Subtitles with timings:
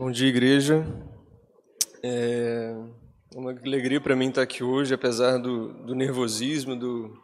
[0.00, 0.82] Bom dia, igreja.
[2.02, 2.74] É
[3.36, 7.14] uma alegria para mim estar aqui hoje, apesar do, do nervosismo, do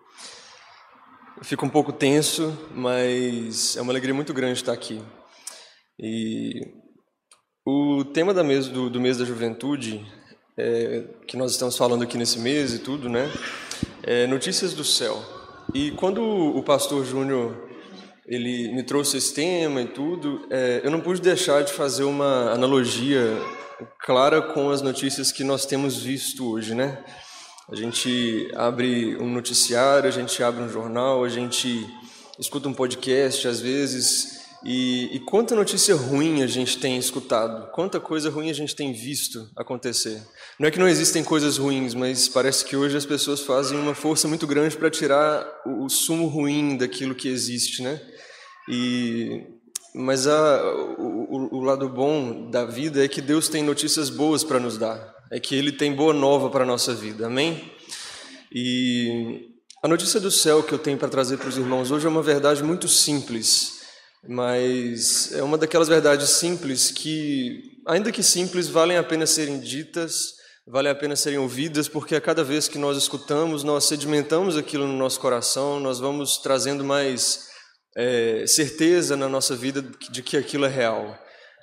[1.38, 5.00] eu fico um pouco tenso, mas é uma alegria muito grande estar aqui.
[5.98, 6.60] E
[7.66, 10.04] o tema da mês, do, do mês da juventude,
[10.54, 13.32] é, que nós estamos falando aqui nesse mês e tudo, né?
[14.02, 15.16] É Notícias do Céu.
[15.72, 17.65] E quando o pastor Júnior
[18.28, 22.50] ele me trouxe esse tema e tudo, é, eu não pude deixar de fazer uma
[22.50, 23.36] analogia
[24.00, 27.04] clara com as notícias que nós temos visto hoje, né?
[27.70, 31.86] A gente abre um noticiário, a gente abre um jornal, a gente
[32.38, 38.00] escuta um podcast às vezes, e, e quanta notícia ruim a gente tem escutado, quanta
[38.00, 40.22] coisa ruim a gente tem visto acontecer.
[40.58, 43.94] Não é que não existem coisas ruins, mas parece que hoje as pessoas fazem uma
[43.94, 48.00] força muito grande para tirar o, o sumo ruim daquilo que existe, né?
[48.68, 49.46] E,
[49.94, 50.64] mas a,
[50.98, 55.14] o, o, lado bom da vida é que Deus tem notícias boas para nos dar,
[55.30, 57.72] é que Ele tem boa nova para a nossa vida, amém?
[58.52, 59.50] E
[59.82, 62.22] a notícia do céu que eu tenho para trazer para os irmãos hoje é uma
[62.22, 63.85] verdade muito simples,
[64.28, 70.34] mas é uma daquelas verdades simples que, ainda que simples, valem a pena serem ditas,
[70.66, 74.86] valem a pena serem ouvidas, porque a cada vez que nós escutamos, nós sedimentamos aquilo
[74.86, 77.46] no nosso coração, nós vamos trazendo mais
[77.96, 81.18] é, certeza na nossa vida de que aquilo é real.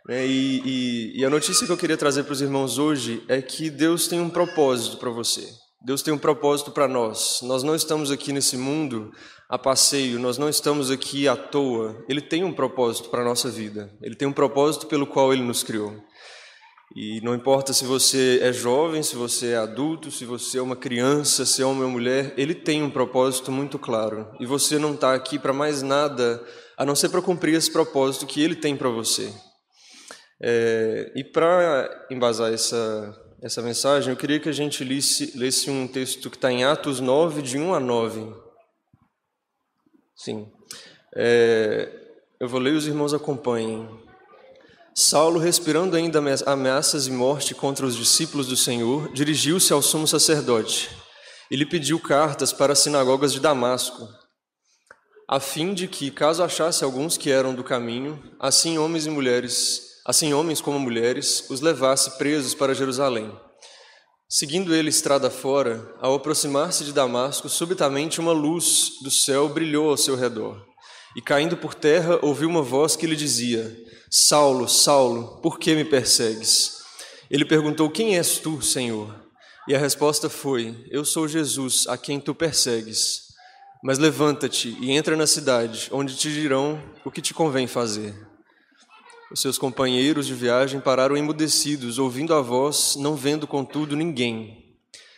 [0.07, 0.25] Né?
[0.25, 3.69] E, e, e a notícia que eu queria trazer para os irmãos hoje é que
[3.69, 5.47] Deus tem um propósito para você.
[5.85, 7.39] Deus tem um propósito para nós.
[7.41, 9.11] Nós não estamos aqui nesse mundo
[9.53, 12.03] a passeio, nós não estamos aqui à toa.
[12.09, 13.87] Ele tem um propósito para a nossa vida.
[14.01, 15.95] Ele tem um propósito pelo qual ele nos criou.
[16.95, 20.75] E não importa se você é jovem, se você é adulto, se você é uma
[20.75, 24.27] criança, se é ou mulher, ele tem um propósito muito claro.
[24.39, 26.43] E você não está aqui para mais nada
[26.75, 29.31] a não ser para cumprir esse propósito que ele tem para você.
[30.41, 35.87] É, e para embasar essa, essa mensagem, eu queria que a gente lesse, lesse um
[35.87, 38.42] texto que está em Atos 9, de 1 a 9.
[40.15, 40.51] Sim.
[41.15, 41.89] É,
[42.39, 43.89] eu vou ler e os irmãos acompanhem.
[44.95, 50.89] Saulo, respirando ainda ameaças e morte contra os discípulos do Senhor, dirigiu-se ao sumo sacerdote
[51.49, 54.07] e lhe pediu cartas para as sinagogas de Damasco,
[55.27, 60.01] a fim de que, caso achasse alguns que eram do caminho, assim homens e mulheres,
[60.05, 63.31] assim homens como mulheres, os levasse presos para Jerusalém.
[64.35, 69.95] Seguindo ele estrada fora, ao aproximar-se de Damasco, subitamente uma luz do céu brilhou ao
[69.95, 70.59] seu redor.
[71.15, 73.77] E caindo por terra, ouviu uma voz que lhe dizia:
[74.09, 76.79] Saulo, Saulo, por que me persegues?
[77.29, 79.15] Ele perguntou: Quem és tu, Senhor?
[79.67, 83.25] E a resposta foi: Eu sou Jesus, a quem tu persegues.
[83.83, 88.32] Mas levanta-te e entra na cidade, onde te dirão o que te convém fazer.
[89.33, 94.77] Os seus companheiros de viagem pararam emudecidos, ouvindo a voz, não vendo contudo ninguém.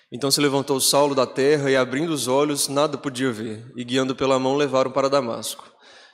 [0.09, 4.15] Então se levantou Saulo da terra e, abrindo os olhos, nada podia ver, e guiando
[4.15, 5.69] pela mão, levaram para Damasco.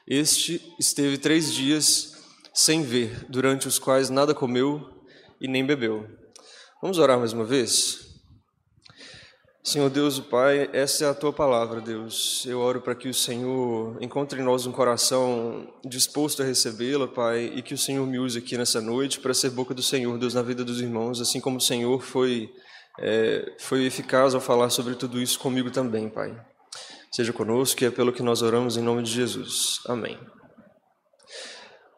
[0.07, 2.13] Este esteve três dias
[2.51, 4.81] sem ver, durante os quais nada comeu
[5.39, 6.09] e nem bebeu.
[6.81, 8.10] Vamos orar mais uma vez?
[9.63, 12.43] Senhor Deus, o Pai, essa é a tua palavra, Deus.
[12.47, 17.53] Eu oro para que o Senhor encontre em nós um coração disposto a recebê-la, Pai,
[17.55, 20.33] e que o Senhor me use aqui nessa noite para ser boca do Senhor, Deus,
[20.33, 22.49] na vida dos irmãos, assim como o Senhor foi,
[22.99, 26.35] é, foi eficaz ao falar sobre tudo isso comigo também, Pai.
[27.11, 29.79] Seja conosco e é pelo que nós oramos em nome de Jesus.
[29.85, 30.17] Amém.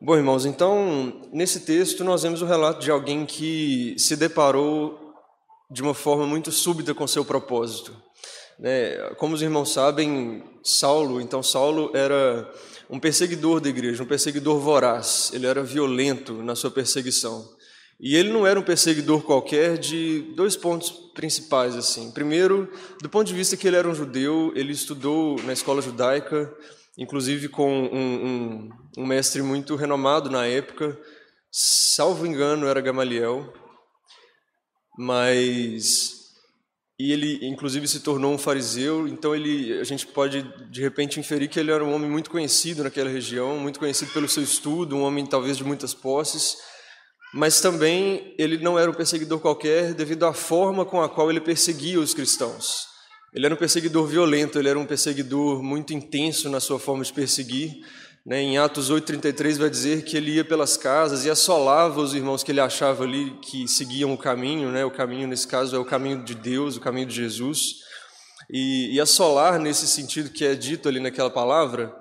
[0.02, 5.03] Bom, irmãos, então, nesse texto nós vemos o relato de alguém que se deparou
[5.74, 7.92] de uma forma muito súbita com seu propósito.
[8.60, 8.96] Né?
[9.18, 12.50] Como os irmãos sabem, Saulo, então Saulo era
[12.90, 17.44] um perseguidor da igreja, um perseguidor voraz, ele era violento na sua perseguição.
[18.00, 22.12] E ele não era um perseguidor qualquer de dois pontos principais assim.
[22.12, 26.54] Primeiro, do ponto de vista que ele era um judeu, ele estudou na escola judaica,
[26.98, 28.70] inclusive com um, um,
[29.00, 31.00] um, mestre muito renomado na época,
[31.52, 33.52] salvo engano era Gamaliel,
[34.98, 36.24] mas
[37.00, 41.50] e ele inclusive se tornou um fariseu, então ele a gente pode de repente inferir
[41.50, 45.02] que ele era um homem muito conhecido naquela região, muito conhecido pelo seu estudo, um
[45.02, 46.58] homem talvez de muitas posses,
[47.34, 51.42] mas também ele não era um perseguidor qualquer devido à forma com a qual ele
[51.42, 52.94] perseguia os cristãos.
[53.34, 57.12] Ele era um perseguidor violento, ele era um perseguidor muito intenso na sua forma de
[57.12, 57.74] perseguir.
[58.26, 58.42] Né?
[58.42, 62.52] Em Atos 8,33 vai dizer que ele ia pelas casas e assolava os irmãos que
[62.52, 64.86] ele achava ali que seguiam o caminho, né?
[64.86, 67.84] o caminho nesse caso é o caminho de Deus, o caminho de Jesus.
[68.50, 71.94] E, e assolar, nesse sentido que é dito ali naquela palavra,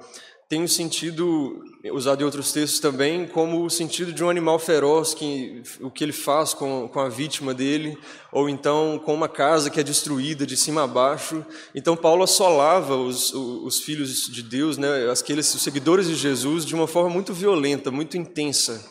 [0.52, 1.64] tem um sentido
[1.94, 6.04] usado em outros textos também como o sentido de um animal feroz que o que
[6.04, 7.96] ele faz com, com a vítima dele
[8.30, 11.42] ou então com uma casa que é destruída de cima a baixo.
[11.74, 16.66] Então Paulo assolava os, os, os filhos de Deus né aqueles os seguidores de Jesus
[16.66, 18.86] de uma forma muito violenta muito intensa.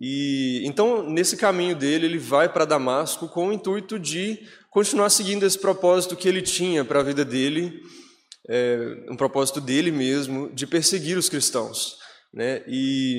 [0.00, 4.38] E então nesse caminho dele ele vai para Damasco com o intuito de
[4.70, 7.82] continuar seguindo esse propósito que ele tinha para a vida dele
[8.48, 11.96] é, um propósito dele mesmo de perseguir os cristãos.
[12.32, 12.62] Né?
[12.66, 13.18] E,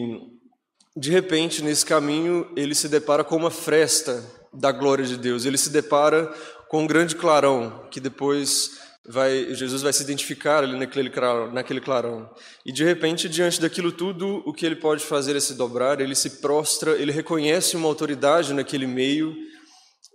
[0.95, 4.23] de repente, nesse caminho, ele se depara com uma fresta
[4.53, 6.27] da glória de Deus, ele se depara
[6.69, 8.71] com um grande clarão, que depois
[9.07, 12.29] vai, Jesus vai se identificar ali naquele clarão, naquele clarão.
[12.65, 16.15] E, de repente, diante daquilo tudo, o que ele pode fazer é se dobrar, ele
[16.15, 19.35] se prostra, ele reconhece uma autoridade naquele meio,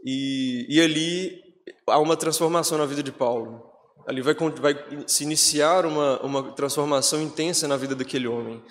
[0.05, 1.41] e, e ali
[1.87, 3.78] há uma transformação na vida de Paulo.
[4.09, 4.75] Ali vai, vai
[5.07, 8.63] se iniciar uma, uma transformação intensa na vida daquele homem.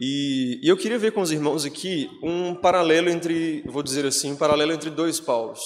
[0.00, 4.32] E, e, eu queria ver com os irmãos aqui um paralelo entre, vou dizer assim,
[4.32, 5.60] um paralelo entre dois Paulos.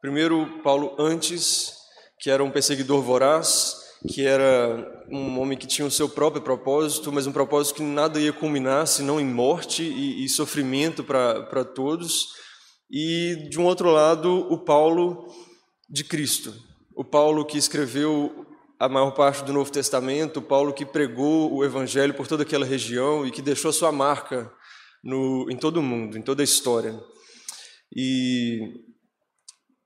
[0.00, 1.72] Primeiro, Paulo antes,
[2.20, 3.74] que era um perseguidor voraz,
[4.06, 8.20] que era um homem que tinha o seu próprio propósito, mas um propósito que nada
[8.20, 12.28] ia culminar senão em morte e, e sofrimento para todos.
[12.88, 15.26] E, de um outro lado, o Paulo
[15.90, 16.54] de Cristo,
[16.98, 18.44] o Paulo que escreveu
[18.76, 22.66] a maior parte do Novo Testamento, o Paulo que pregou o Evangelho por toda aquela
[22.66, 24.52] região e que deixou sua marca
[25.02, 27.00] no, em todo o mundo, em toda a história.
[27.94, 28.58] E,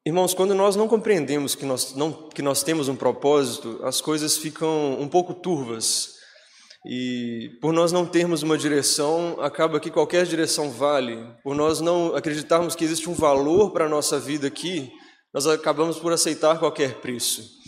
[0.07, 4.39] irmãos, quando nós não compreendemos que nós, não, que nós temos um propósito, as coisas
[4.39, 6.15] ficam um pouco turvas.
[6.87, 11.23] E por nós não termos uma direção, acaba que qualquer direção vale.
[11.45, 14.91] Por nós não acreditarmos que existe um valor para a nossa vida aqui,
[15.33, 17.63] nós acabamos por aceitar qualquer preço.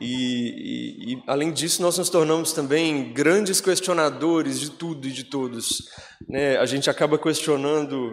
[0.00, 5.24] E, e, e, além disso, nós nos tornamos também grandes questionadores de tudo e de
[5.24, 5.82] todos.
[6.28, 6.56] Né?
[6.56, 8.12] A gente acaba questionando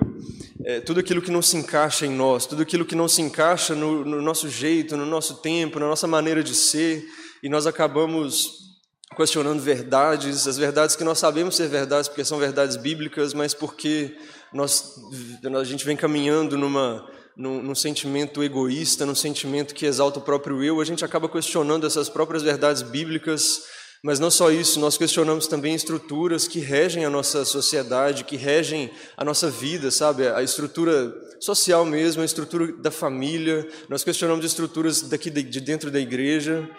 [0.65, 3.75] é, tudo aquilo que não se encaixa em nós, tudo aquilo que não se encaixa
[3.75, 7.05] no, no nosso jeito, no nosso tempo, na nossa maneira de ser,
[7.41, 8.59] e nós acabamos
[9.15, 14.15] questionando verdades, as verdades que nós sabemos ser verdades porque são verdades bíblicas, mas porque
[14.53, 14.95] nós,
[15.59, 17.05] a gente vem caminhando numa
[17.39, 21.87] num, num, sentimento egoísta, num sentimento que exalta o próprio eu, a gente acaba questionando
[21.87, 23.63] essas próprias verdades bíblicas,
[24.03, 28.91] mas não só isso, nós questionamos também estruturas que regem a nossa sociedade, que regem
[29.15, 30.27] a nossa vida, sabe?
[30.27, 35.99] A estrutura social mesmo, a estrutura da família, nós questionamos estruturas daqui de dentro da
[35.99, 36.69] igreja.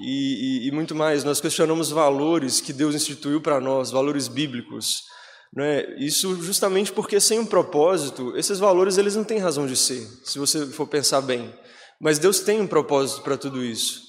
[0.00, 5.12] E, e, e muito mais, nós questionamos valores que Deus instituiu para nós, valores bíblicos.
[5.56, 5.94] É?
[5.98, 10.38] Isso justamente porque sem um propósito, esses valores eles não têm razão de ser, se
[10.38, 11.54] você for pensar bem.
[12.00, 14.02] Mas Deus tem um propósito para tudo isso.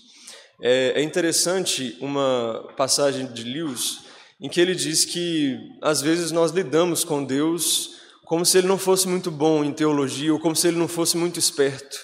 [0.61, 3.99] É, é interessante uma passagem de Lewis
[4.41, 7.91] em que ele diz que às vezes nós lidamos com Deus
[8.25, 11.15] como se ele não fosse muito bom em teologia ou como se ele não fosse
[11.15, 11.97] muito esperto.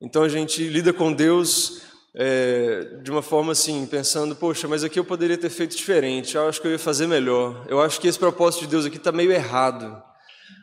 [0.00, 1.82] Então a gente lida com Deus
[2.14, 6.46] é, de uma forma assim, pensando, poxa, mas aqui eu poderia ter feito diferente, eu
[6.46, 9.10] acho que eu ia fazer melhor, eu acho que esse propósito de Deus aqui está
[9.10, 10.02] meio errado,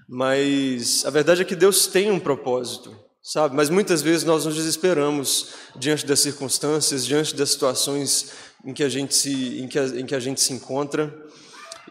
[0.07, 3.56] mas a verdade é que Deus tem um propósito, sabe?
[3.56, 8.31] Mas muitas vezes nós nos desesperamos diante das circunstâncias, diante das situações
[8.63, 11.16] em que a gente se, em que a, em que a gente se encontra,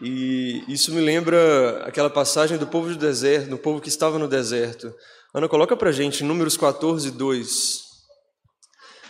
[0.01, 4.29] e isso me lembra aquela passagem do povo do deserto, do povo que estava no
[4.29, 4.93] deserto.
[5.33, 7.88] Ana, coloca para gente Números 14, 2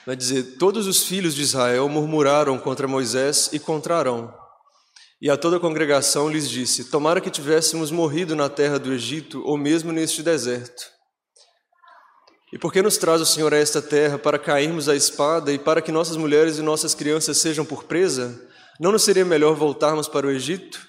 [0.10, 4.34] vai dizer: Todos os filhos de Israel murmuraram contra Moisés e contra Arão.
[5.22, 9.44] E a toda a congregação lhes disse: Tomara que tivéssemos morrido na terra do Egito
[9.46, 10.84] ou mesmo neste deserto.
[12.51, 15.60] E por que nos traz o Senhor a esta terra para cairmos à espada e
[15.60, 18.50] para que nossas mulheres e nossas crianças sejam por presa?
[18.80, 20.80] Não nos seria melhor voltarmos para o Egito?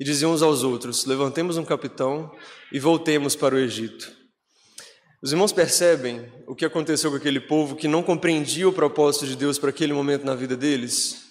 [0.00, 2.28] E diziam uns aos outros: Levantemos um capitão
[2.72, 4.17] e voltemos para o Egito.
[5.20, 9.34] Os irmãos percebem o que aconteceu com aquele povo que não compreendia o propósito de
[9.34, 11.24] Deus para aquele momento na vida deles?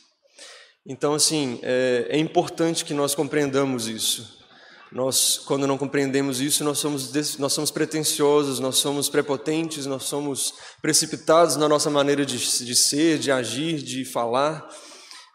[0.85, 4.37] Então, assim, é, é importante que nós compreendamos isso.
[4.91, 10.53] Nós, quando não compreendemos isso, nós somos, nós somos pretensiosos, nós somos prepotentes, nós somos
[10.81, 14.67] precipitados na nossa maneira de, de ser, de agir, de falar.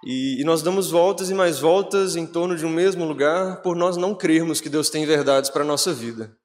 [0.05, 3.77] E, e, nós damos voltas e mais voltas em torno de um mesmo lugar por
[3.77, 6.37] nós não crermos que Deus tem verdades para a nossa vida.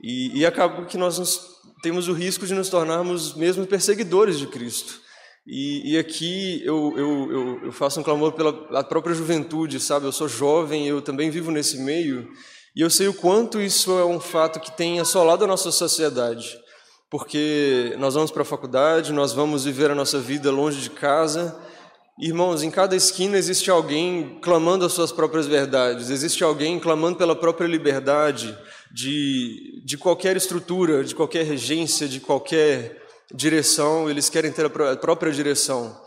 [0.00, 4.46] E, e acaba que nós nos, temos o risco de nos tornarmos mesmo perseguidores de
[4.46, 5.00] Cristo.
[5.46, 10.06] E, e aqui eu, eu, eu, eu, faço um clamor pela própria juventude, sabe?
[10.06, 12.28] Eu sou jovem, eu também vivo nesse meio,
[12.74, 16.58] e eu sei o quanto isso é um fato que tem assolado a nossa sociedade.
[17.08, 21.56] Porque nós vamos para a faculdade, nós vamos viver a nossa vida longe de casa,
[22.18, 27.36] Irmãos, em cada esquina existe alguém clamando as suas próprias verdades, existe alguém clamando pela
[27.36, 28.56] própria liberdade
[28.96, 35.30] de, de qualquer estrutura, de qualquer regência, de qualquer direção, eles querem ter a própria
[35.30, 36.00] direção.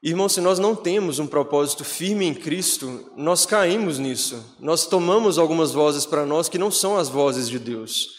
[0.00, 4.54] Irmãos, se nós não temos um propósito firme em Cristo, nós caímos nisso.
[4.60, 8.10] Nós tomamos algumas vozes para nós que não são as vozes de Deus.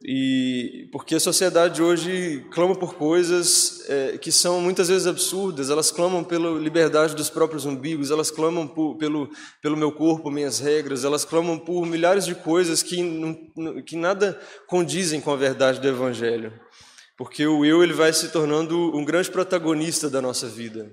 [0.00, 5.90] E porque a sociedade hoje clama por coisas é, que são muitas vezes absurdas, elas
[5.90, 9.28] clamam pela liberdade dos próprios umbigos, elas clamam por, pelo,
[9.60, 12.96] pelo meu corpo, minhas regras, elas clamam por milhares de coisas que,
[13.84, 16.52] que nada condizem com a verdade do Evangelho.
[17.16, 20.92] Porque o eu ele vai se tornando um grande protagonista da nossa vida.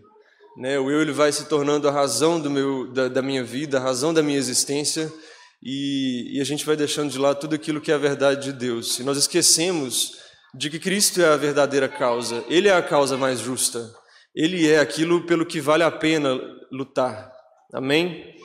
[0.57, 0.79] Né?
[0.79, 3.81] O eu ele vai se tornando a razão do meu, da, da minha vida, a
[3.81, 5.13] razão da minha existência
[5.63, 8.53] e, e, a gente vai deixando de lado tudo aquilo que é a verdade de
[8.53, 8.99] Deus.
[8.99, 10.13] E nós esquecemos
[10.53, 13.93] de que Cristo é a verdadeira causa, Ele é a causa mais justa,
[14.35, 16.39] Ele é aquilo pelo que vale a pena
[16.71, 17.31] lutar.
[17.73, 18.35] Amém?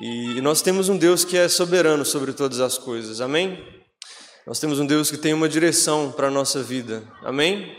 [0.00, 3.20] E, e nós temos um Deus que é soberano sobre todas as coisas.
[3.20, 3.64] Amém?
[4.46, 7.02] Nós temos um Deus que tem uma direção para a nossa vida.
[7.22, 7.76] Amém?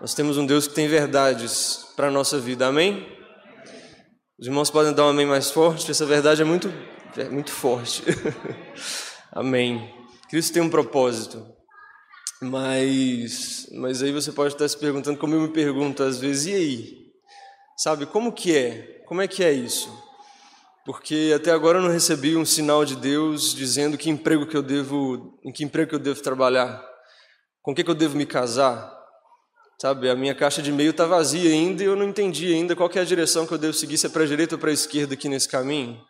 [0.00, 2.66] Nós temos um Deus que tem verdades para a nossa vida.
[2.66, 3.06] Amém?
[4.38, 6.68] Os irmãos podem dar um amém mais forte, essa verdade é muito
[7.20, 8.02] é muito forte.
[9.32, 9.92] Amém.
[10.28, 11.46] Cristo tem um propósito.
[12.40, 16.54] Mas, mas aí você pode estar se perguntando, como eu me pergunto às vezes, e
[16.54, 17.02] aí?
[17.76, 19.02] Sabe, como que é?
[19.06, 19.88] Como é que é isso?
[20.84, 24.62] Porque até agora eu não recebi um sinal de Deus dizendo que emprego que eu
[24.62, 26.84] devo, em que emprego que eu devo trabalhar,
[27.62, 28.92] com que, que eu devo me casar.
[29.80, 32.90] Sabe, a minha caixa de e-mail está vazia ainda e eu não entendi ainda qual
[32.94, 34.74] é a direção que eu devo seguir, se é para a direita ou para a
[34.74, 36.00] esquerda aqui nesse caminho.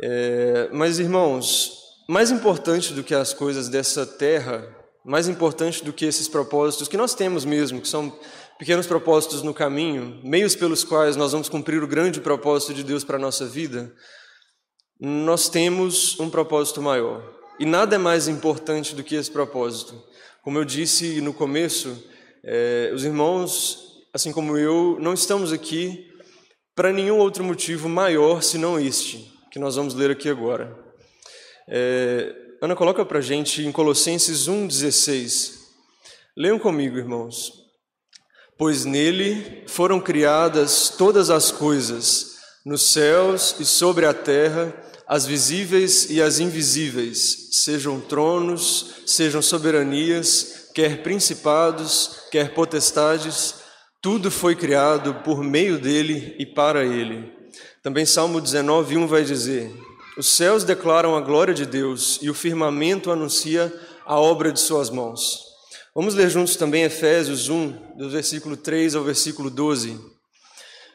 [0.00, 1.72] É, mas, irmãos,
[2.08, 4.66] mais importante do que as coisas dessa terra,
[5.04, 8.18] mais importante do que esses propósitos que nós temos mesmo, que são
[8.58, 13.04] pequenos propósitos no caminho, meios pelos quais nós vamos cumprir o grande propósito de Deus
[13.04, 13.92] para a nossa vida,
[15.00, 17.22] nós temos um propósito maior.
[17.58, 20.02] E nada é mais importante do que esse propósito.
[20.42, 22.02] Como eu disse no começo,
[22.44, 23.78] é, os irmãos,
[24.12, 26.08] assim como eu, não estamos aqui
[26.74, 30.76] para nenhum outro motivo maior senão este que nós vamos ler aqui agora.
[31.68, 35.52] É, Ana, coloca para gente em Colossenses 1,16.
[36.36, 37.52] Leiam comigo, irmãos.
[38.58, 42.34] Pois nele foram criadas todas as coisas,
[42.66, 44.74] nos céus e sobre a terra,
[45.06, 53.54] as visíveis e as invisíveis, sejam tronos, sejam soberanias, quer principados, quer potestades,
[54.02, 57.33] tudo foi criado por meio dele e para ele.
[57.82, 59.70] Também Salmo 19, 1 vai dizer:
[60.16, 63.72] Os céus declaram a glória de Deus e o firmamento anuncia
[64.06, 65.42] a obra de suas mãos.
[65.94, 69.98] Vamos ler juntos também Efésios 1, do versículo 3 ao versículo 12.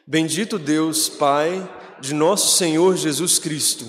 [0.06, 1.68] Bendito Deus, Pai
[2.00, 3.86] de nosso Senhor Jesus Cristo,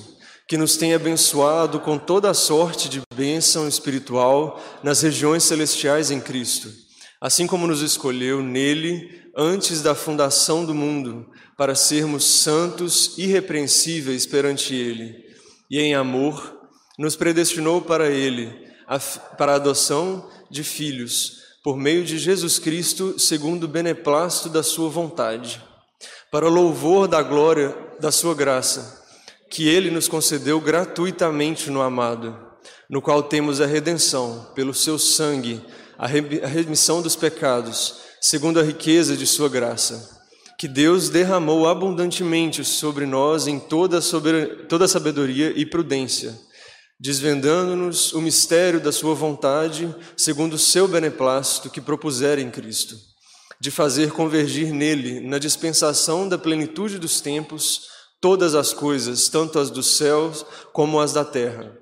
[0.47, 6.19] que nos tem abençoado com toda a sorte de bênção espiritual nas regiões celestiais em
[6.19, 6.69] Cristo,
[7.19, 11.30] assim como nos escolheu nele antes da fundação do mundo
[11.61, 15.23] para sermos santos, irrepreensíveis perante Ele,
[15.69, 16.59] e em amor
[16.97, 18.51] nos predestinou para Ele,
[19.37, 24.89] para a adoção de filhos, por meio de Jesus Cristo, segundo o beneplácito da Sua
[24.89, 25.61] vontade,
[26.31, 29.05] para o louvor da glória da Sua graça,
[29.47, 32.35] que Ele nos concedeu gratuitamente no amado,
[32.89, 35.63] no qual temos a redenção, pelo Seu sangue,
[35.95, 40.20] a remissão dos pecados, segundo a riqueza de Sua graça
[40.61, 43.99] que Deus derramou abundantemente sobre nós em toda,
[44.69, 46.39] toda sabedoria e prudência,
[46.99, 52.95] desvendando-nos o mistério da Sua vontade, segundo o seu beneplácito que propuser em Cristo,
[53.59, 57.87] de fazer convergir nele, na dispensação da plenitude dos tempos,
[58.21, 61.75] todas as coisas, tanto as dos céus como as da terra.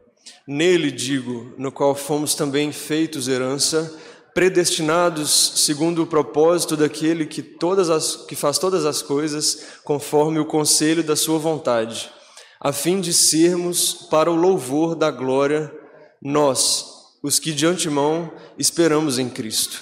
[0.47, 3.93] Nele, digo, no qual fomos também feitos herança,
[4.33, 10.45] predestinados segundo o propósito daquele que, todas as, que faz todas as coisas conforme o
[10.45, 12.11] conselho da sua vontade,
[12.59, 15.73] a fim de sermos para o louvor da glória
[16.21, 16.85] nós,
[17.23, 19.81] os que de antemão esperamos em Cristo.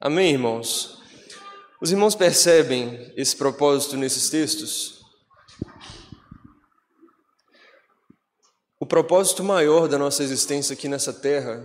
[0.00, 0.98] Amém, irmãos?
[1.80, 4.98] Os irmãos percebem esse propósito nesses textos?
[8.80, 11.64] O propósito maior da nossa existência aqui nessa terra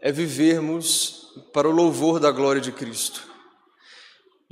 [0.00, 1.19] é vivermos
[1.52, 3.30] para o louvor da glória de Cristo.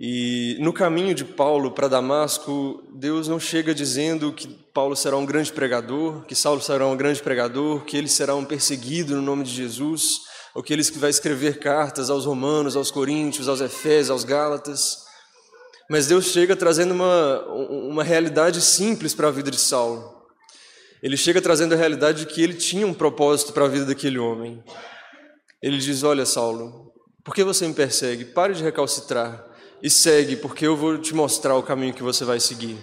[0.01, 5.27] E no caminho de Paulo para Damasco, Deus não chega dizendo que Paulo será um
[5.27, 9.43] grande pregador, que Saulo será um grande pregador, que ele será um perseguido no nome
[9.43, 10.21] de Jesus,
[10.55, 14.99] ou que ele vai escrever cartas aos romanos, aos coríntios, aos efésios, aos gálatas.
[15.91, 20.17] Mas Deus chega trazendo uma, uma realidade simples para a vida de Saulo.
[21.03, 24.19] Ele chega trazendo a realidade de que ele tinha um propósito para a vida daquele
[24.19, 24.63] homem.
[25.63, 26.93] Ele diz: Olha, Saulo,
[27.25, 28.25] por que você me persegue?
[28.25, 29.45] Pare de recalcitrar
[29.83, 32.79] e segue, porque eu vou te mostrar o caminho que você vai seguir.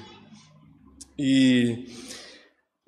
[1.17, 1.85] E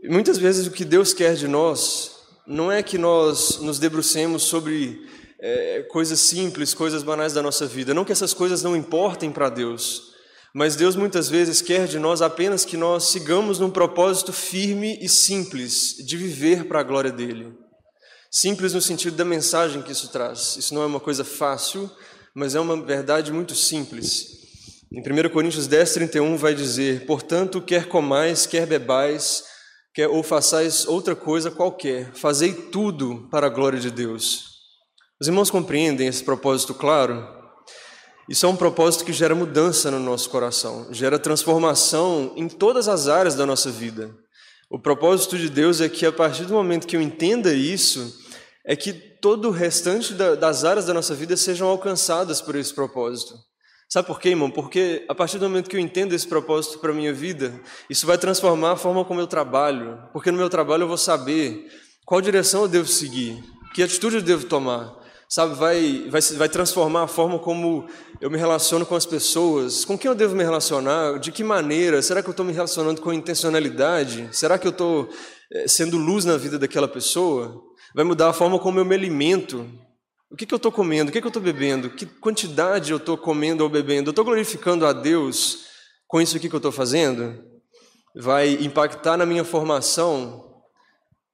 [0.03, 2.12] muitas vezes o que Deus quer de nós
[2.46, 5.01] não é que nós nos debrucemos sobre
[5.39, 7.94] é, coisas simples, coisas banais da nossa vida.
[7.94, 10.13] Não que essas coisas não importem para Deus,
[10.53, 15.10] mas Deus muitas vezes quer de nós apenas que nós sigamos num propósito firme e
[15.10, 17.53] simples de viver para a glória dele.
[18.39, 20.58] Simples no sentido da mensagem que isso traz.
[20.58, 21.89] Isso não é uma coisa fácil,
[22.36, 24.27] mas é uma verdade muito simples.
[24.94, 29.44] Em 1 Coríntios 10, 31 vai dizer: Portanto, quer comais, quer bebais,
[29.91, 34.44] quer ou façais outra coisa qualquer, fazei tudo para a glória de Deus.
[35.20, 37.27] Os irmãos compreendem esse propósito claro?
[38.29, 43.08] Isso é um propósito que gera mudança no nosso coração, gera transformação em todas as
[43.08, 44.15] áreas da nossa vida.
[44.70, 48.26] O propósito de Deus é que a partir do momento que eu entenda isso,
[48.67, 53.33] é que todo o restante das áreas da nossa vida sejam alcançadas por esse propósito.
[53.89, 54.51] Sabe por quê, irmão?
[54.51, 57.59] Porque a partir do momento que eu entendo esse propósito para a minha vida,
[57.89, 59.97] isso vai transformar a forma como eu trabalho.
[60.12, 61.65] Porque no meu trabalho eu vou saber
[62.05, 63.41] qual direção eu devo seguir,
[63.74, 64.97] que atitude eu devo tomar
[65.29, 67.88] sabe, vai, vai, vai transformar a forma como
[68.21, 72.01] eu me relaciono com as pessoas, com quem eu devo me relacionar, de que maneira,
[72.01, 74.29] será que eu estou me relacionando com intencionalidade?
[74.31, 75.09] Será que eu estou
[75.51, 77.62] é, sendo luz na vida daquela pessoa?
[77.94, 79.70] Vai mudar a forma como eu me alimento.
[80.29, 81.10] O que, que eu estou comendo?
[81.10, 81.89] O que, que eu estou bebendo?
[81.89, 84.10] Que quantidade eu estou comendo ou bebendo?
[84.10, 85.65] Eu estou glorificando a Deus
[86.08, 87.44] com isso aqui que eu estou fazendo?
[88.15, 90.44] Vai impactar na minha formação?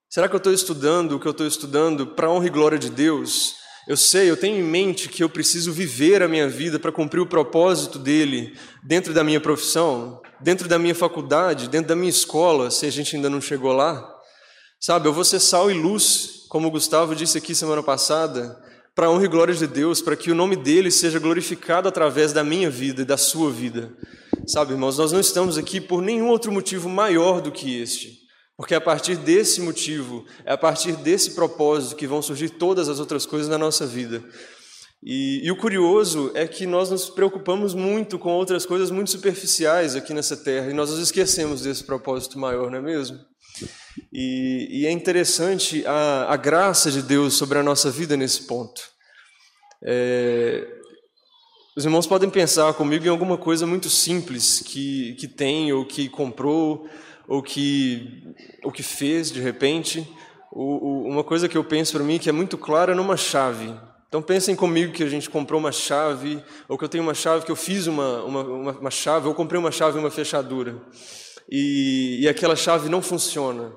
[0.10, 2.90] Será que eu estou estudando o que eu estou estudando para honra e glória de
[2.90, 3.56] Deus?
[3.88, 7.20] Eu sei, eu tenho em mente que eu preciso viver a minha vida para cumprir
[7.20, 12.72] o propósito dele dentro da minha profissão, dentro da minha faculdade, dentro da minha escola,
[12.72, 14.10] se a gente ainda não chegou lá.
[14.80, 18.62] Sabe, eu vou ser sal e luz, como o Gustavo disse aqui semana passada,
[18.94, 22.32] para a honra e glória de Deus, para que o nome dele seja glorificado através
[22.32, 23.92] da minha vida e da sua vida.
[24.46, 28.20] Sabe, irmãos, nós não estamos aqui por nenhum outro motivo maior do que este.
[28.56, 32.88] Porque é a partir desse motivo, é a partir desse propósito que vão surgir todas
[32.88, 34.24] as outras coisas na nossa vida.
[35.02, 39.96] E, e, o curioso é que nós nos preocupamos muito com outras coisas muito superficiais
[39.96, 43.33] aqui nessa terra e nós nos esquecemos desse propósito maior, não é mesmo?
[44.12, 48.82] E, e é interessante a, a, graça de Deus sobre a nossa vida nesse ponto.
[49.84, 50.68] É,
[51.76, 56.08] os irmãos podem pensar comigo em alguma coisa muito simples que, que tem ou que
[56.10, 56.88] comprou
[57.28, 58.24] ou que,
[58.64, 60.08] o que fez de repente.
[60.52, 63.18] O, o, uma coisa que eu penso para mim que é muito clara é numa
[63.18, 63.74] chave.
[64.08, 67.46] Então pensem comigo que a gente comprou uma chave, ou que eu tenho uma chave,
[67.46, 70.80] que eu fiz uma, uma, uma, uma chave, ou comprei uma chave e uma fechadura.
[71.50, 73.74] E, e aquela chave não funciona.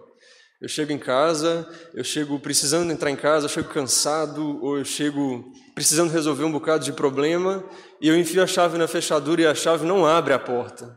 [0.61, 4.85] Eu chego em casa, eu chego precisando entrar em casa, eu chego cansado, ou eu
[4.85, 7.62] chego precisando resolver um bocado de problema,
[8.01, 10.97] e eu enfio a chave na fechadura e a chave não abre a porta.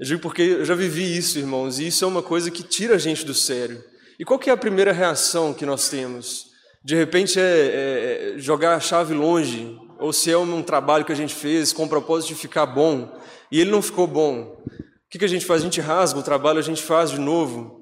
[0.00, 2.96] Eu digo porque eu já vivi isso, irmãos, e isso é uma coisa que tira
[2.96, 3.82] a gente do sério.
[4.18, 6.46] E qual que é a primeira reação que nós temos?
[6.84, 11.12] De repente é, é, é jogar a chave longe, ou se é um, trabalho que
[11.12, 13.16] a gente fez com o propósito de ficar bom,
[13.52, 14.56] e ele não ficou bom.
[14.66, 15.62] O que, que a gente faz?
[15.62, 17.75] A gente rasga o trabalho, a gente faz de novo.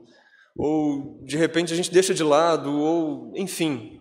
[0.57, 4.01] Ou de repente a gente deixa de lado, ou enfim.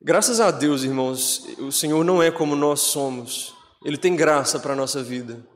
[0.00, 3.54] Graças a Deus, irmãos, o Senhor não é como nós somos.
[3.84, 5.46] Ele tem graça para a nossa vida.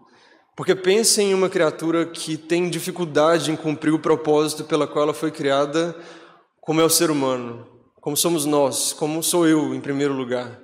[0.56, 5.14] Porque pensem em uma criatura que tem dificuldade em cumprir o propósito pela qual ela
[5.14, 5.96] foi criada,
[6.60, 7.66] como é o ser humano,
[8.00, 10.60] como somos nós, como sou eu em primeiro lugar.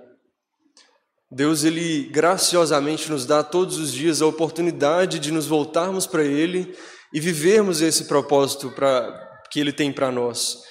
[1.30, 6.76] Deus ele graciosamente nos dá todos os dias a oportunidade de nos voltarmos para ele
[7.12, 10.62] e vivermos esse propósito para que ele tem para nós.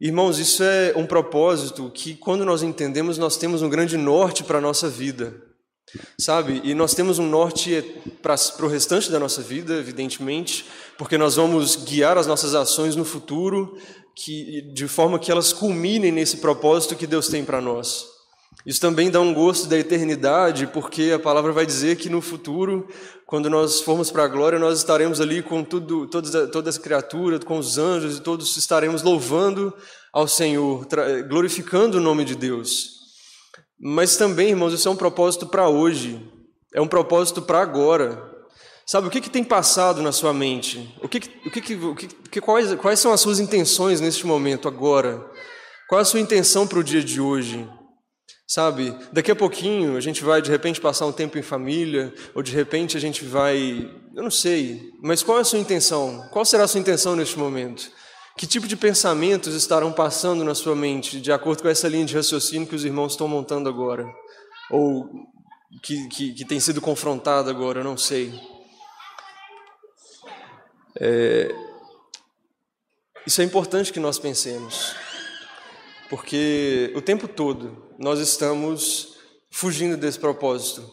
[0.00, 4.58] Irmãos, isso é um propósito que quando nós entendemos, nós temos um grande norte para
[4.58, 5.34] a nossa vida.
[6.18, 6.60] Sabe?
[6.64, 7.82] E nós temos um norte
[8.20, 10.66] para o restante da nossa vida, evidentemente,
[10.98, 13.78] porque nós vamos guiar as nossas ações no futuro
[14.14, 18.13] que, de forma que elas culminem nesse propósito que Deus tem para nós.
[18.66, 22.88] Isso também dá um gosto da eternidade, porque a palavra vai dizer que no futuro,
[23.26, 27.38] quando nós formos para a glória, nós estaremos ali com tudo, todas, toda essa criatura,
[27.40, 29.74] com os anjos e todos estaremos louvando
[30.10, 30.86] ao Senhor,
[31.28, 32.94] glorificando o nome de Deus.
[33.78, 36.26] Mas também, irmãos, isso é um propósito para hoje,
[36.72, 38.32] é um propósito para agora.
[38.86, 40.94] Sabe, o que, que tem passado na sua mente?
[41.02, 45.22] O que, o que, o que, quais, quais são as suas intenções neste momento, agora?
[45.86, 47.68] Qual a sua intenção para o dia de hoje?
[48.46, 52.42] Sabe, daqui a pouquinho a gente vai de repente passar um tempo em família, ou
[52.42, 56.28] de repente a gente vai, eu não sei, mas qual é a sua intenção?
[56.30, 57.90] Qual será a sua intenção neste momento?
[58.36, 62.14] Que tipo de pensamentos estarão passando na sua mente, de acordo com essa linha de
[62.14, 64.06] raciocínio que os irmãos estão montando agora?
[64.70, 65.08] Ou
[65.82, 68.32] que, que, que tem sido confrontado agora, eu não sei.
[71.00, 71.54] É,
[73.26, 74.94] isso é importante que nós pensemos,
[76.10, 79.14] porque o tempo todo nós estamos
[79.50, 80.84] fugindo desse propósito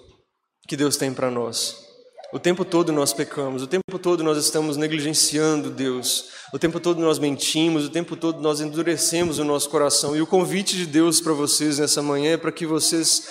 [0.67, 1.89] que Deus tem para nós.
[2.33, 7.01] O tempo todo nós pecamos, o tempo todo nós estamos negligenciando Deus, o tempo todo
[7.01, 10.15] nós mentimos, o tempo todo nós endurecemos o nosso coração.
[10.15, 13.27] E o convite de Deus para vocês nessa manhã é para que vocês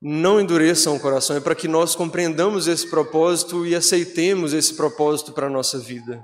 [0.00, 5.32] não endureçam o coração, é para que nós compreendamos esse propósito e aceitemos esse propósito
[5.32, 6.22] para a nossa vida.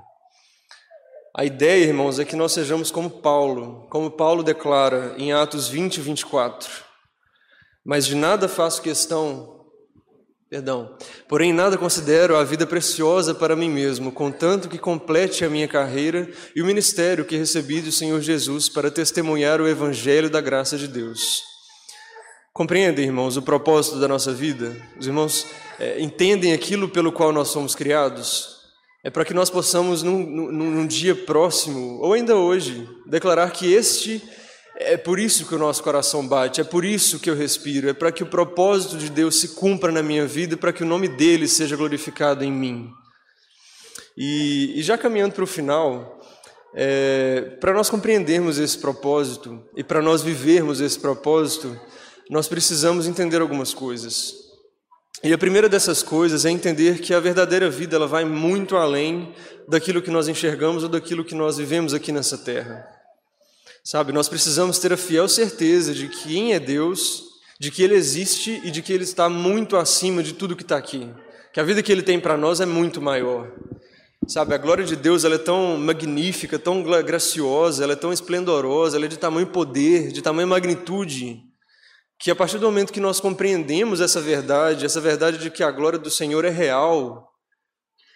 [1.35, 5.97] A ideia, irmãos, é que nós sejamos como Paulo, como Paulo declara em Atos 20
[5.97, 6.82] e 24.
[7.85, 9.65] Mas de nada faço questão,
[10.49, 10.95] perdão,
[11.27, 16.29] porém nada considero a vida preciosa para mim mesmo, contanto que complete a minha carreira
[16.55, 20.87] e o ministério que recebi do Senhor Jesus para testemunhar o evangelho da graça de
[20.87, 21.41] Deus.
[22.53, 24.75] Compreendem, irmãos, o propósito da nossa vida?
[24.97, 25.45] Os irmãos
[25.79, 28.53] é, entendem aquilo pelo qual nós somos criados?
[29.03, 33.71] é para que nós possamos, num, num, num, dia próximo, ou ainda hoje, declarar que
[33.71, 34.23] este
[34.85, 37.93] é por isso que o nosso coração bate, é por isso que eu respiro, é
[37.93, 41.07] para que o propósito de Deus se cumpra na minha vida, para que o nome
[41.07, 42.89] dele seja glorificado em mim.
[44.17, 46.19] E, e já caminhando para o final,
[46.75, 51.79] é, para nós compreendermos esse propósito e para nós vivermos esse propósito,
[52.29, 54.33] nós precisamos entender algumas coisas.
[55.23, 59.33] E a primeira dessas coisas é entender que a verdadeira vida ela vai muito além
[59.67, 62.85] daquilo que nós enxergamos ou daquilo que nós vivemos aqui nessa terra.
[63.83, 67.25] Sabe, nós precisamos ter a fiel certeza de que quem é Deus,
[67.59, 70.77] de que Ele existe e de que Ele está muito acima de tudo que está
[70.77, 71.13] aqui.
[71.51, 73.51] Que a vida que Ele tem para nós é muito maior.
[74.25, 78.95] Sabe, a glória de Deus ela é tão magnífica, tão graciosa, ela é tão esplendorosa,
[78.95, 81.43] ela é de tamanho poder, de tamanho magnitude,
[82.17, 85.69] que a partir do momento que nós compreendemos essa verdade, essa verdade de que a
[85.69, 87.32] glória do Senhor é real,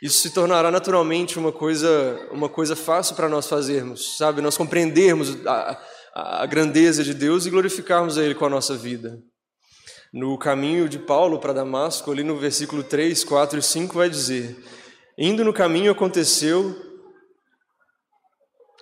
[0.01, 4.41] isso se tornará naturalmente uma coisa, uma coisa fácil para nós fazermos, sabe?
[4.41, 5.81] Nós compreendermos a,
[6.13, 9.19] a grandeza de Deus e glorificarmos a Ele com a nossa vida.
[10.13, 14.57] No caminho de Paulo para Damasco, ali no versículo 3, 4 e 5, vai dizer:
[15.17, 16.87] Indo no caminho aconteceu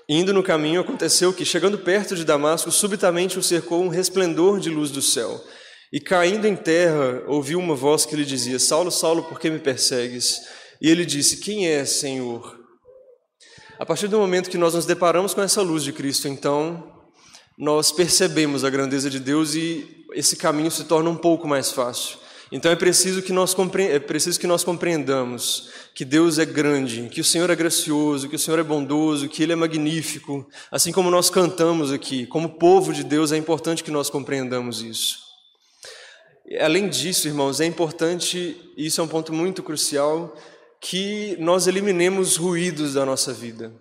[0.08, 4.70] Indo no caminho, aconteceu que, chegando perto de Damasco, subitamente o cercou um resplendor de
[4.70, 5.44] luz do céu.
[5.92, 9.58] E caindo em terra, ouviu uma voz que lhe dizia: Saulo, Saulo, por que me
[9.58, 10.42] persegues?
[10.82, 12.60] E ele disse: Quem é, Senhor?
[13.78, 16.92] A partir do momento que nós nos deparamos com essa luz de Cristo, então,
[17.58, 22.18] nós percebemos a grandeza de Deus e esse caminho se torna um pouco mais fácil.
[22.52, 27.20] Então é preciso que nós, é preciso que nós compreendamos que Deus é grande, que
[27.20, 30.48] o Senhor é gracioso, que o Senhor é bondoso, que Ele é magnífico.
[30.72, 35.26] Assim como nós cantamos aqui, como povo de Deus, é importante que nós compreendamos isso.
[36.60, 40.36] Além disso, irmãos, é importante, e isso é um ponto muito crucial,
[40.82, 43.74] que nós eliminemos ruídos da nossa vida.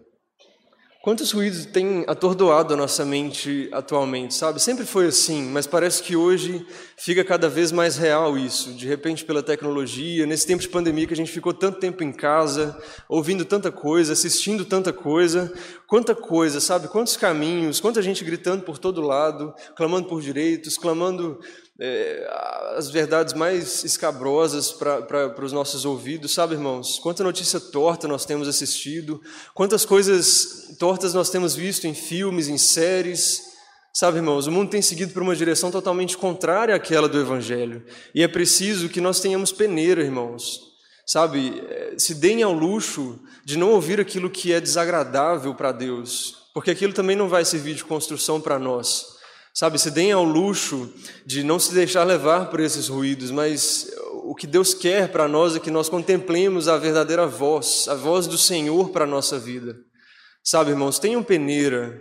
[1.04, 4.58] Quantos ruídos têm atordoado a nossa mente atualmente, sabe?
[4.58, 8.72] Sempre foi assim, mas parece que hoje fica cada vez mais real isso.
[8.72, 12.10] De repente, pela tecnologia, nesse tempo de pandemia que a gente ficou tanto tempo em
[12.10, 12.74] casa,
[13.06, 15.52] ouvindo tanta coisa, assistindo tanta coisa,
[15.94, 16.88] quanta coisa, sabe?
[16.88, 21.38] Quantos caminhos, quanta gente gritando por todo lado, clamando por direitos, clamando
[21.78, 22.28] é,
[22.76, 26.98] as verdades mais escabrosas para os nossos ouvidos, sabe, irmãos?
[26.98, 29.22] Quanta notícia torta nós temos assistido,
[29.54, 33.52] quantas coisas tortas nós temos visto em filmes, em séries.
[33.92, 37.86] Sabe, irmãos, o mundo tem seguido por uma direção totalmente contrária àquela do Evangelho.
[38.12, 40.73] E é preciso que nós tenhamos peneira, irmãos.
[41.06, 46.48] Sabe, é, se deem ao luxo de não ouvir aquilo que é desagradável para Deus,
[46.54, 49.14] porque aquilo também não vai servir de construção para nós.
[49.52, 50.92] Sabe, se deem ao luxo
[51.24, 53.88] de não se deixar levar por esses ruídos, mas
[54.24, 58.26] o que Deus quer para nós é que nós contemplemos a verdadeira voz, a voz
[58.26, 59.76] do Senhor para a nossa vida.
[60.42, 62.00] Sabe, irmãos, tenham peneira.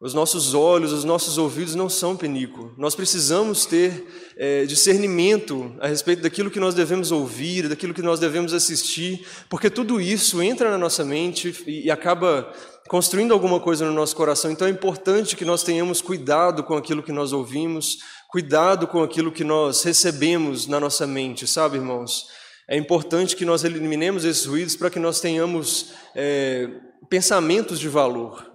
[0.00, 2.74] Os nossos olhos, os nossos ouvidos não são penico.
[2.76, 8.18] Nós precisamos ter é, discernimento a respeito daquilo que nós devemos ouvir, daquilo que nós
[8.18, 12.52] devemos assistir, porque tudo isso entra na nossa mente e, e acaba
[12.88, 14.50] construindo alguma coisa no nosso coração.
[14.50, 19.32] Então é importante que nós tenhamos cuidado com aquilo que nós ouvimos, cuidado com aquilo
[19.32, 22.26] que nós recebemos na nossa mente, sabe, irmãos?
[22.68, 26.68] É importante que nós eliminemos esses ruídos para que nós tenhamos é,
[27.10, 28.50] pensamentos de valor,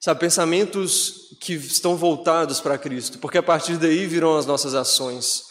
[0.00, 5.42] sabe, pensamentos que estão voltados para Cristo, porque a partir daí virão as nossas ações.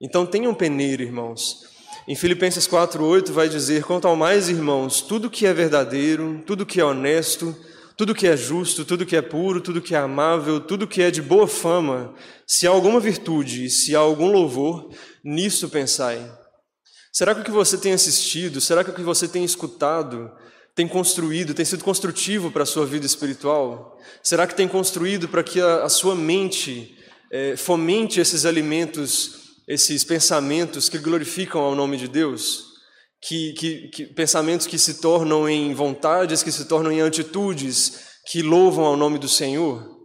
[0.00, 1.64] Então tenham peneira, irmãos.
[2.06, 6.80] Em Filipenses 4:8 vai dizer: "Quanto ao mais, irmãos, tudo que é verdadeiro, tudo que
[6.80, 7.56] é honesto,
[7.96, 11.10] tudo que é justo, tudo que é puro, tudo que é amável, tudo que é
[11.10, 12.14] de boa fama,
[12.46, 14.88] se há alguma virtude, se há algum louvor,
[15.24, 16.24] nisso pensai."
[17.12, 20.30] Será que o que você tem assistido, será que o que você tem escutado
[20.76, 23.98] tem construído, tem sido construtivo para a sua vida espiritual?
[24.22, 26.94] Será que tem construído para que a, a sua mente
[27.32, 32.66] é, fomente esses alimentos, esses pensamentos que glorificam ao nome de Deus?
[33.26, 38.42] Que, que, que, pensamentos que se tornam em vontades, que se tornam em atitudes que
[38.42, 39.96] louvam ao nome do Senhor?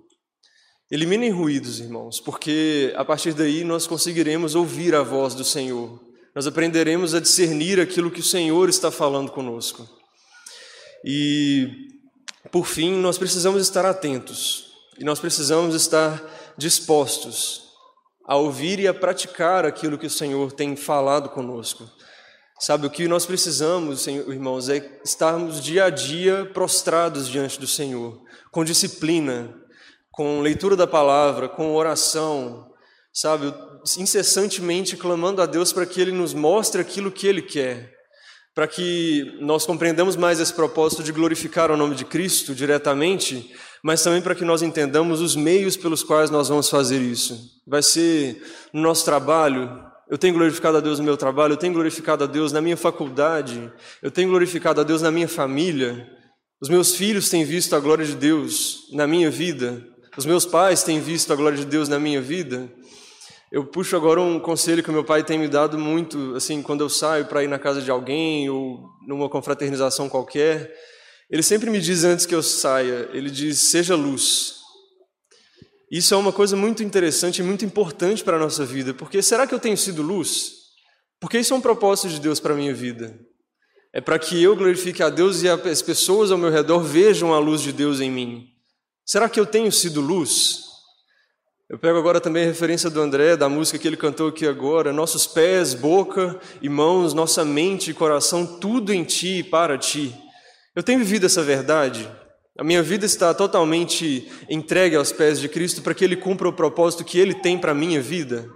[0.90, 6.00] Eliminem ruídos, irmãos, porque a partir daí nós conseguiremos ouvir a voz do Senhor.
[6.34, 10.01] Nós aprenderemos a discernir aquilo que o Senhor está falando conosco.
[11.04, 11.90] E,
[12.52, 16.24] por fim, nós precisamos estar atentos e nós precisamos estar
[16.58, 17.72] dispostos
[18.26, 21.90] a ouvir e a praticar aquilo que o Senhor tem falado conosco.
[22.60, 28.22] Sabe, o que nós precisamos, irmãos, é estarmos dia a dia prostrados diante do Senhor,
[28.52, 29.52] com disciplina,
[30.12, 32.72] com leitura da palavra, com oração,
[33.12, 33.52] sabe,
[33.98, 38.01] incessantemente clamando a Deus para que Ele nos mostre aquilo que Ele quer
[38.54, 43.50] para que nós compreendamos mais esse propósito de glorificar o nome de Cristo diretamente,
[43.84, 47.62] mas também para que nós entendamos os meios pelos quais nós vamos fazer isso.
[47.66, 48.42] Vai ser
[48.74, 49.70] no nosso trabalho,
[50.10, 52.76] eu tenho glorificado a Deus no meu trabalho, eu tenho glorificado a Deus na minha
[52.76, 53.72] faculdade,
[54.04, 56.06] eu tenho glorificado a Deus na minha família,
[56.62, 59.82] os meus filhos têm visto a glória de Deus na minha vida,
[60.18, 62.70] os meus pais têm visto a glória de Deus na minha vida.
[63.52, 66.90] Eu puxo agora um conselho que meu pai tem me dado muito, assim, quando eu
[66.90, 70.74] saio para ir na casa de alguém ou numa confraternização qualquer.
[71.30, 74.56] Ele sempre me diz antes que eu saia, ele diz: seja luz.
[75.92, 79.46] Isso é uma coisa muito interessante e muito importante para a nossa vida, porque será
[79.46, 80.54] que eu tenho sido luz?
[81.20, 83.20] Porque isso é um propósito de Deus para a minha vida.
[83.94, 87.40] É para que eu glorifique a Deus e as pessoas ao meu redor vejam a
[87.40, 88.48] luz de Deus em mim.
[89.06, 90.71] Será que eu tenho sido luz?
[91.72, 94.92] Eu pego agora também a referência do André, da música que ele cantou aqui agora.
[94.92, 100.14] Nossos pés, boca e mãos, nossa mente e coração, tudo em ti e para ti.
[100.76, 102.12] Eu tenho vivido essa verdade.
[102.60, 106.52] A minha vida está totalmente entregue aos pés de Cristo para que Ele cumpra o
[106.52, 108.50] propósito que Ele tem para a minha vida.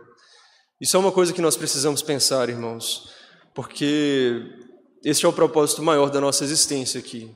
[0.81, 3.09] Isso é uma coisa que nós precisamos pensar, irmãos,
[3.53, 4.41] porque
[5.05, 7.33] este é o propósito maior da nossa existência aqui.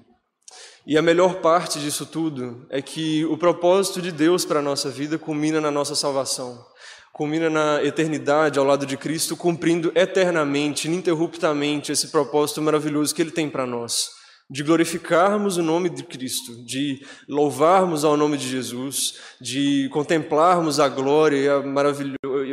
[0.90, 4.90] E a melhor parte disso tudo é que o propósito de Deus para a nossa
[4.90, 6.66] vida culmina na nossa salvação,
[7.14, 13.30] culmina na eternidade ao lado de Cristo, cumprindo eternamente, ininterruptamente esse propósito maravilhoso que Ele
[13.30, 14.10] tem para nós,
[14.50, 20.90] de glorificarmos o nome de Cristo, de louvarmos ao nome de Jesus, de contemplarmos a
[20.90, 21.50] glória e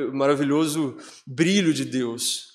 [0.05, 2.49] o maravilhoso brilho de Deus.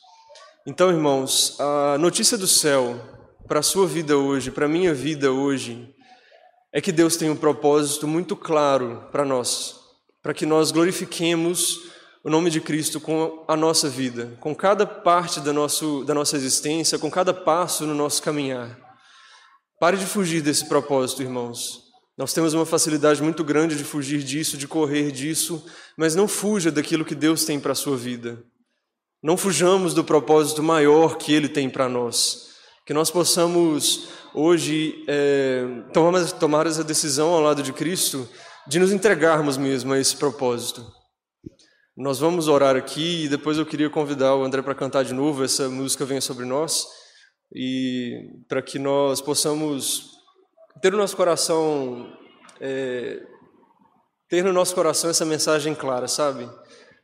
[0.67, 3.19] Então, irmãos, a notícia do céu
[3.51, 5.93] para a sua vida hoje, para a minha vida hoje,
[6.71, 9.75] é que Deus tem um propósito muito claro para nós,
[10.23, 11.81] para que nós glorifiquemos
[12.23, 16.37] o nome de Cristo com a nossa vida, com cada parte da, nosso, da nossa
[16.37, 18.79] existência, com cada passo no nosso caminhar.
[19.81, 21.81] Pare de fugir desse propósito, irmãos.
[22.17, 25.61] Nós temos uma facilidade muito grande de fugir disso, de correr disso,
[25.97, 28.41] mas não fuja daquilo que Deus tem para a sua vida.
[29.21, 32.49] Não fujamos do propósito maior que Ele tem para nós.
[32.85, 38.27] Que nós possamos hoje é, tomar, tomar essa decisão ao lado de Cristo
[38.67, 40.85] de nos entregarmos mesmo a esse propósito.
[41.95, 45.43] Nós vamos orar aqui e depois eu queria convidar o André para cantar de novo
[45.43, 46.85] essa música Venha Sobre Nós
[47.53, 50.11] e para que nós possamos
[50.81, 52.07] ter no nosso coração
[52.61, 53.21] é,
[54.29, 56.49] ter no nosso coração essa mensagem clara, sabe?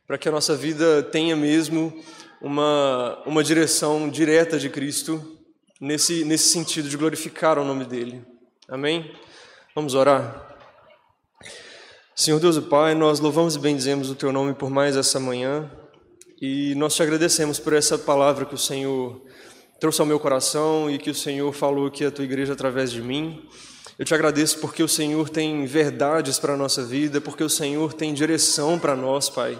[0.06, 1.92] Para que a nossa vida tenha mesmo
[2.40, 5.37] uma, uma direção direta de Cristo
[5.80, 8.24] nesse, nesse sentido de glorificar o nome dele.
[8.68, 9.12] Amém?
[9.74, 10.56] Vamos orar?
[12.14, 15.70] Senhor Deus e Pai, nós louvamos e bendizemos o Teu nome por mais essa manhã
[16.42, 19.22] e nós te agradecemos por essa palavra que o Senhor
[19.80, 23.00] trouxe ao meu coração e que o Senhor falou aqui à Tua igreja através de
[23.00, 23.48] mim.
[23.98, 27.92] Eu te agradeço porque o Senhor tem verdades para a nossa vida, porque o Senhor
[27.92, 29.58] tem direção para nós, Pai.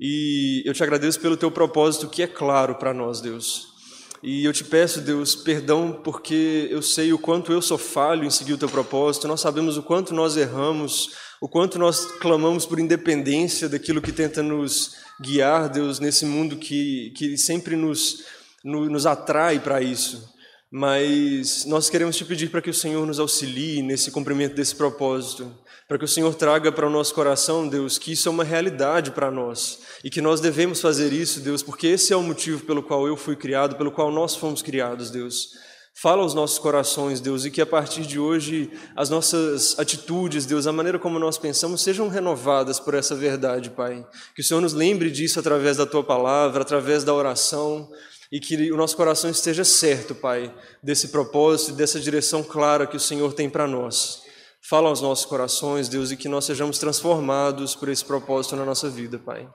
[0.00, 3.75] E eu te agradeço pelo Teu propósito que é claro para nós, Deus.
[4.22, 8.30] E eu te peço, Deus, perdão porque eu sei o quanto eu sou falho em
[8.30, 12.80] seguir o teu propósito, nós sabemos o quanto nós erramos, o quanto nós clamamos por
[12.80, 18.24] independência daquilo que tenta nos guiar, Deus, nesse mundo que, que sempre nos,
[18.64, 20.34] nos atrai para isso.
[20.70, 25.50] mas nós queremos te pedir para que o Senhor nos auxilie nesse cumprimento desse propósito,
[25.88, 29.12] para que o Senhor traga para o nosso coração, Deus, que isso é uma realidade
[29.12, 32.82] para nós e que nós devemos fazer isso, Deus, porque esse é o motivo pelo
[32.82, 35.50] qual eu fui criado, pelo qual nós fomos criados, Deus.
[35.98, 40.66] Fala aos nossos corações, Deus, e que a partir de hoje as nossas atitudes, Deus,
[40.66, 44.06] a maneira como nós pensamos sejam renovadas por essa verdade, Pai.
[44.34, 47.88] Que o Senhor nos lembre disso através da tua palavra, através da oração
[48.30, 52.96] e que o nosso coração esteja certo, Pai, desse propósito e dessa direção clara que
[52.96, 54.25] o Senhor tem para nós.
[54.68, 58.90] Fala aos nossos corações, Deus, e que nós sejamos transformados por esse propósito na nossa
[58.90, 59.48] vida, Pai.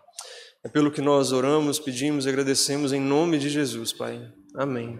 [0.64, 4.22] É pelo que nós oramos, pedimos e agradecemos em nome de Jesus, Pai.
[4.56, 5.00] Amém.